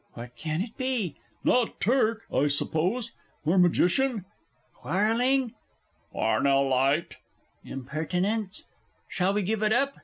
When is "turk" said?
1.79-2.23